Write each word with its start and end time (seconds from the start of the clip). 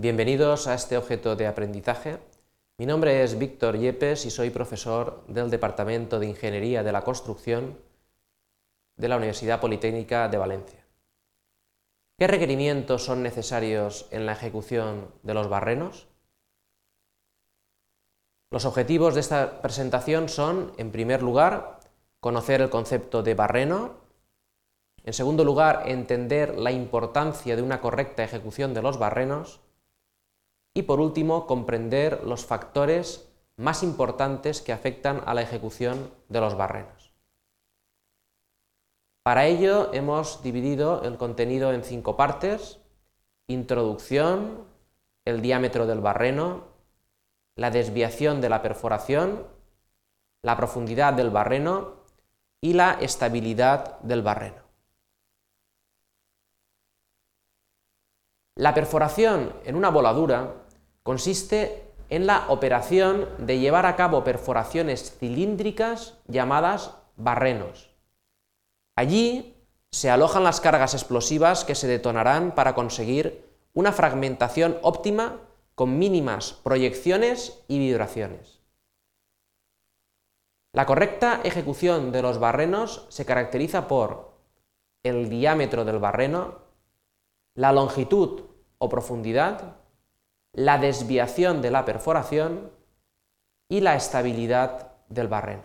Bienvenidos 0.00 0.68
a 0.68 0.74
este 0.74 0.96
objeto 0.96 1.34
de 1.34 1.48
aprendizaje. 1.48 2.20
Mi 2.78 2.86
nombre 2.86 3.24
es 3.24 3.36
Víctor 3.36 3.76
Yepes 3.76 4.26
y 4.26 4.30
soy 4.30 4.50
profesor 4.50 5.24
del 5.26 5.50
Departamento 5.50 6.20
de 6.20 6.28
Ingeniería 6.28 6.84
de 6.84 6.92
la 6.92 7.02
Construcción 7.02 7.76
de 8.96 9.08
la 9.08 9.16
Universidad 9.16 9.60
Politécnica 9.60 10.28
de 10.28 10.38
Valencia. 10.38 10.86
¿Qué 12.16 12.28
requerimientos 12.28 13.02
son 13.02 13.24
necesarios 13.24 14.06
en 14.12 14.24
la 14.24 14.34
ejecución 14.34 15.08
de 15.24 15.34
los 15.34 15.48
barrenos? 15.48 16.06
Los 18.52 18.66
objetivos 18.66 19.14
de 19.14 19.20
esta 19.20 19.60
presentación 19.60 20.28
son, 20.28 20.74
en 20.76 20.92
primer 20.92 21.24
lugar, 21.24 21.80
conocer 22.20 22.60
el 22.60 22.70
concepto 22.70 23.24
de 23.24 23.34
barreno, 23.34 23.96
en 25.02 25.12
segundo 25.12 25.42
lugar, 25.42 25.88
entender 25.88 26.56
la 26.56 26.70
importancia 26.70 27.56
de 27.56 27.62
una 27.62 27.80
correcta 27.80 28.22
ejecución 28.22 28.74
de 28.74 28.82
los 28.82 29.00
barrenos. 29.00 29.60
Y 30.74 30.82
por 30.82 31.00
último, 31.00 31.46
comprender 31.46 32.24
los 32.24 32.44
factores 32.46 33.28
más 33.56 33.82
importantes 33.82 34.62
que 34.62 34.72
afectan 34.72 35.22
a 35.26 35.34
la 35.34 35.42
ejecución 35.42 36.10
de 36.28 36.40
los 36.40 36.56
barrenos. 36.56 37.12
Para 39.24 39.46
ello 39.46 39.92
hemos 39.92 40.42
dividido 40.42 41.02
el 41.02 41.18
contenido 41.18 41.72
en 41.72 41.84
cinco 41.84 42.16
partes. 42.16 42.80
Introducción, 43.46 44.64
el 45.24 45.42
diámetro 45.42 45.86
del 45.86 46.00
barreno, 46.00 46.64
la 47.56 47.70
desviación 47.70 48.40
de 48.40 48.48
la 48.48 48.62
perforación, 48.62 49.46
la 50.42 50.56
profundidad 50.56 51.12
del 51.12 51.30
barreno 51.30 52.04
y 52.60 52.72
la 52.72 52.92
estabilidad 52.92 53.98
del 54.00 54.22
barreno. 54.22 54.67
La 58.58 58.74
perforación 58.74 59.52
en 59.64 59.76
una 59.76 59.88
voladura 59.88 60.64
consiste 61.04 61.92
en 62.08 62.26
la 62.26 62.46
operación 62.48 63.28
de 63.38 63.60
llevar 63.60 63.86
a 63.86 63.94
cabo 63.94 64.24
perforaciones 64.24 65.16
cilíndricas 65.16 66.18
llamadas 66.26 66.96
barrenos. 67.14 67.94
Allí 68.96 69.54
se 69.92 70.10
alojan 70.10 70.42
las 70.42 70.60
cargas 70.60 70.94
explosivas 70.94 71.64
que 71.64 71.76
se 71.76 71.86
detonarán 71.86 72.52
para 72.56 72.74
conseguir 72.74 73.48
una 73.74 73.92
fragmentación 73.92 74.76
óptima 74.82 75.36
con 75.76 75.96
mínimas 75.96 76.52
proyecciones 76.64 77.62
y 77.68 77.78
vibraciones. 77.78 78.58
La 80.72 80.84
correcta 80.84 81.42
ejecución 81.44 82.10
de 82.10 82.22
los 82.22 82.40
barrenos 82.40 83.06
se 83.08 83.24
caracteriza 83.24 83.86
por 83.86 84.32
el 85.04 85.30
diámetro 85.30 85.84
del 85.84 86.00
barreno, 86.00 86.58
la 87.54 87.70
longitud 87.70 88.47
o 88.78 88.88
profundidad, 88.88 89.76
la 90.52 90.78
desviación 90.78 91.62
de 91.62 91.70
la 91.70 91.84
perforación 91.84 92.70
y 93.68 93.80
la 93.80 93.94
estabilidad 93.94 94.92
del 95.08 95.28
barreno. 95.28 95.62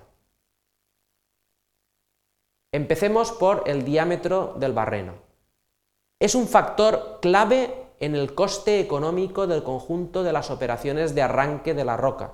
Empecemos 2.72 3.32
por 3.32 3.64
el 3.68 3.86
diámetro 3.86 4.56
del 4.58 4.74
barreno. 4.74 5.14
Es 6.20 6.36
un 6.36 6.48
factor 6.48 7.20
clave 7.22 7.84
en 8.00 8.16
el 8.16 8.34
coste 8.34 8.80
económico 8.80 9.48
del 9.48 9.64
conjunto 9.64 10.24
de 10.24 10.34
las 10.34 10.50
operaciones 10.50 11.16
de 11.16 11.22
arranque 11.22 11.74
de 11.74 11.86
la 11.86 11.98
roca. 11.98 12.34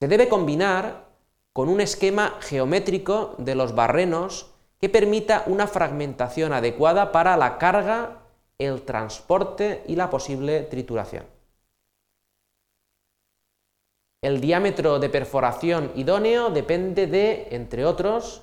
Se 0.00 0.08
debe 0.08 0.28
combinar 0.28 1.06
con 1.52 1.68
un 1.68 1.80
esquema 1.80 2.34
geométrico 2.40 3.34
de 3.38 3.54
los 3.54 3.74
barrenos 3.74 4.52
que 4.78 4.88
permita 4.88 5.44
una 5.46 5.66
fragmentación 5.66 6.52
adecuada 6.52 7.12
para 7.12 7.36
la 7.36 7.56
carga, 7.56 8.25
el 8.58 8.82
transporte 8.82 9.84
y 9.86 9.96
la 9.96 10.08
posible 10.08 10.62
trituración. 10.62 11.26
El 14.22 14.40
diámetro 14.40 14.98
de 14.98 15.08
perforación 15.08 15.92
idóneo 15.94 16.50
depende 16.50 17.06
de, 17.06 17.48
entre 17.50 17.84
otros, 17.84 18.42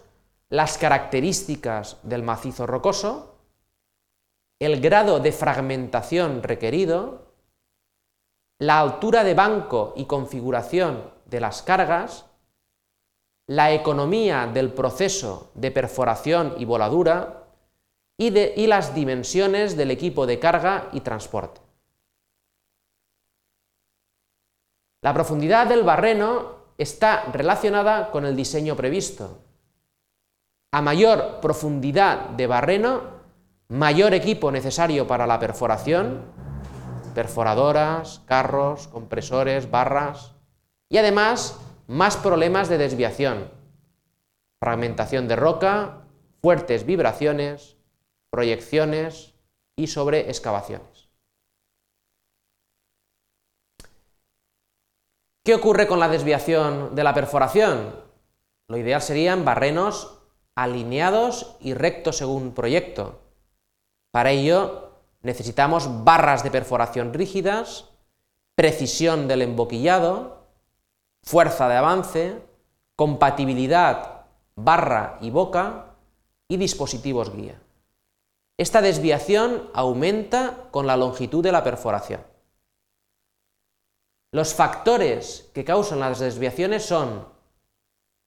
las 0.50 0.78
características 0.78 1.98
del 2.04 2.24
macizo 2.24 2.68
rocoso, 2.68 3.40
el 4.60 4.80
grado 4.80 5.20
de 5.20 5.32
fragmentación 5.32 6.44
requerido, 6.44 7.34
la 8.60 8.80
altura 8.80 9.24
de 9.24 9.34
banco 9.34 9.94
y 9.98 10.06
configuración 10.06 11.12
de 11.26 11.42
las 11.42 11.64
cargas, 11.64 12.28
la 13.48 13.74
economía 13.74 14.48
del 14.48 14.72
proceso 14.72 15.52
de 15.56 15.72
perforación 15.72 16.56
y 16.60 16.66
voladura 16.66 17.43
y, 18.18 18.68
las 18.68 18.94
dimensiones 18.94 19.75
del 19.75 19.91
equipo 19.91 20.25
de 20.25 20.40
carga 20.40 20.90
y 20.91 21.01
transporte. 21.01 21.62
La 25.01 25.13
profundidad 25.13 25.68
del 25.68 25.84
barreno 25.84 26.63
está 26.78 27.25
relacionada 27.31 28.12
con 28.12 28.25
el 28.25 28.35
diseño 28.35 28.75
previsto. 28.75 29.40
A 30.72 30.81
mayor 30.81 31.40
profundidad 31.41 32.29
de 32.29 32.47
barreno, 32.47 33.01
mayor 33.68 34.13
equipo 34.13 34.51
necesario 34.51 35.06
para 35.07 35.28
la 35.28 35.40
perforación, 35.40 36.22
perforadoras, 37.13 38.22
carros, 38.25 38.88
compresores, 38.88 39.69
barras, 39.69 40.34
y 40.90 40.97
además 40.97 41.59
más 41.88 42.18
problemas 42.18 42.69
de 42.69 42.78
desviación, 42.78 43.51
fragmentación 44.59 45.28
de 45.28 45.35
roca, 45.35 46.03
fuertes 46.41 46.85
vibraciones, 46.85 47.78
proyecciones 48.34 49.36
y 49.76 49.86
sobre 49.86 50.28
excavaciones. 50.32 51.08
¿Qué 55.46 55.54
ocurre 55.54 55.86
con 55.86 56.00
la 56.00 56.10
desviación 56.10 56.96
de 56.96 57.04
la 57.04 57.14
perforación? 57.14 57.96
Lo 58.68 58.78
ideal 58.78 59.04
serían 59.04 59.46
barrenos 59.46 60.18
alineados 60.56 61.58
y 61.60 61.76
rectos 61.76 62.18
según 62.18 62.56
proyecto. 62.56 63.22
Para 64.12 64.32
ello 64.32 64.94
necesitamos 65.22 66.04
barras 66.04 66.44
de 66.44 66.50
perforación 66.50 67.14
rígidas, 67.14 67.92
precisión 68.56 69.28
del 69.28 69.44
emboquillado, 69.44 70.48
fuerza 71.22 71.70
de 71.70 71.76
avance, 71.76 72.42
compatibilidad 72.96 74.26
barra 74.56 75.20
y 75.22 75.30
boca 75.30 75.94
y 76.48 76.58
dispositivos 76.58 77.32
guía. 77.32 77.60
Esta 78.58 78.81
desviación 78.81 79.69
aumenta 79.74 80.68
con 80.72 80.86
la 80.86 80.97
longitud 80.97 81.44
de 81.44 81.52
la 81.52 81.64
perforación. 81.64 82.24
Los 84.31 84.53
factores 84.53 85.50
que 85.53 85.64
causan 85.64 86.00
las 86.00 86.19
desviaciones 86.19 86.84
son 86.86 87.28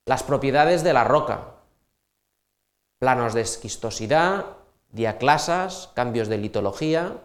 las 0.07 0.23
propiedades 0.23 0.85
de 0.85 0.93
la 0.93 1.05
roca, 1.05 1.57
planos 2.99 3.35
de 3.35 3.41
esquistosidad, 3.41 4.47
diaclasas, 4.91 5.91
cambios 5.95 6.29
de 6.29 6.39
litología. 6.39 7.19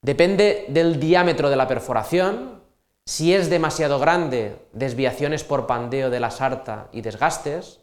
Depende 0.00 0.66
del 0.68 0.98
diámetro 0.98 1.50
de 1.50 1.56
la 1.56 1.68
perforación, 1.68 2.62
si 3.04 3.34
es 3.34 3.50
demasiado 3.50 3.98
grande, 3.98 4.64
desviaciones 4.72 5.44
por 5.44 5.66
pandeo 5.66 6.08
de 6.10 6.20
la 6.20 6.30
sarta 6.30 6.88
y 6.92 7.02
desgastes. 7.02 7.81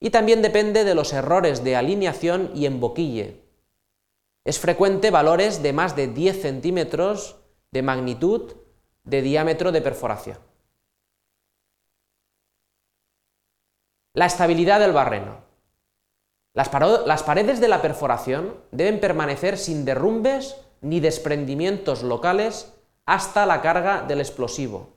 Y 0.00 0.10
también 0.10 0.40
depende 0.40 0.84
de 0.84 0.94
los 0.94 1.12
errores 1.12 1.62
de 1.62 1.76
alineación 1.76 2.50
y 2.54 2.64
emboquille. 2.64 3.44
Es 4.44 4.58
frecuente 4.58 5.10
valores 5.10 5.62
de 5.62 5.74
más 5.74 5.94
de 5.94 6.08
10 6.08 6.40
centímetros 6.40 7.36
de 7.70 7.82
magnitud 7.82 8.56
de 9.04 9.20
diámetro 9.20 9.72
de 9.72 9.82
perforación. 9.82 10.38
La 14.14 14.26
estabilidad 14.26 14.80
del 14.80 14.92
barreno. 14.92 15.44
Las, 16.54 16.70
las, 17.06 17.22
paredes 17.22 17.60
de 17.60 17.68
la 17.68 17.80
perforación 17.80 18.56
deben 18.72 18.98
permanecer 18.98 19.56
sin 19.56 19.84
derrumbes 19.84 20.56
ni 20.80 20.98
desprendimientos 20.98 22.02
locales 22.02 22.74
hasta 23.06 23.46
la 23.46 23.60
carga 23.60 24.02
del 24.02 24.20
explosivo. 24.20 24.94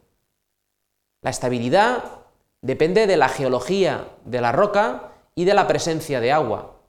La 1.21 1.29
estabilidad 1.29 2.22
depende 2.63 3.07
de 3.07 3.17
la 3.17 3.27
geología 3.27 4.07
de 4.23 4.41
la 4.41 4.51
roca 4.53 5.11
y 5.35 5.43
de 5.45 5.53
la 5.53 5.67
presencia 5.67 6.21
de 6.21 6.31
agua. 6.31 6.79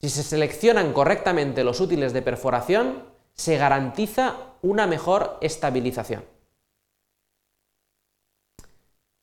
Si 0.00 0.08
se 0.08 0.22
seleccionan 0.22 0.92
correctamente 0.92 1.62
los 1.62 1.80
útiles 1.80 2.12
de 2.12 2.22
perforación, 2.22 3.04
se 3.34 3.58
garantiza 3.58 4.36
una 4.62 4.86
mejor 4.86 5.38
estabilización. 5.42 6.24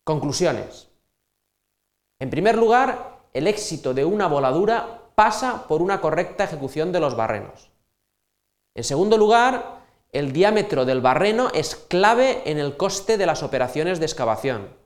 Conclusiones. 0.04 0.89
En 2.19 2.30
primer 2.30 2.57
lugar, 2.57 3.18
el 3.33 3.48
éxito 3.48 3.95
de 3.95 4.06
una 4.06 4.28
voladura 4.28 5.10
pasa 5.16 5.68
por 5.68 5.81
una 5.81 6.00
correcta 6.00 6.44
ejecución 6.44 6.92
de 6.92 7.00
los 7.00 7.16
barrenos. 7.16 7.72
En 8.75 8.83
segundo 8.83 9.18
lugar, 9.18 9.81
el 10.12 10.31
diámetro 10.31 10.86
del 10.86 11.01
barreno 11.01 11.50
es 11.54 11.75
clave 11.75 12.44
en 12.45 12.60
el 12.60 12.78
coste 12.78 13.18
de 13.18 13.25
las 13.25 13.42
operaciones 13.42 14.00
de 14.00 14.06
excavación. 14.06 14.81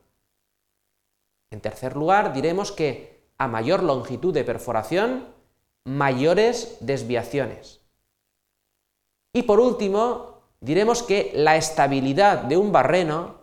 En 1.55 1.61
tercer 1.61 1.95
lugar, 1.95 2.33
diremos 2.33 2.73
que 2.73 3.23
a 3.37 3.47
mayor 3.47 3.81
longitud 3.81 4.33
de 4.33 4.43
perforación, 4.43 5.29
mayores 5.85 6.75
desviaciones. 6.81 7.79
Y 9.31 9.43
por 9.43 9.61
último, 9.61 10.41
diremos 10.59 11.01
que 11.01 11.31
la 11.33 11.55
estabilidad 11.55 12.39
de 12.39 12.57
un 12.57 12.73
barreno 12.73 13.35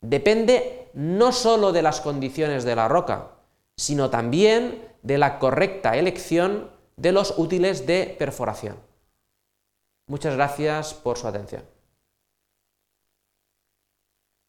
depende 0.00 0.88
no 0.94 1.30
sólo 1.30 1.70
de 1.70 1.82
las 1.82 2.00
condiciones 2.00 2.64
de 2.64 2.74
la 2.74 2.88
roca, 2.88 3.36
sino 3.76 4.10
también 4.10 4.84
de 5.02 5.18
la 5.18 5.38
correcta 5.38 5.96
elección 5.96 6.72
de 6.96 7.12
los 7.12 7.38
útiles 7.38 7.86
de 7.86 8.16
perforación. 8.18 8.78
Muchas 10.08 10.34
gracias 10.34 10.92
por 10.92 11.18
su 11.18 11.28
atención. 11.28 11.62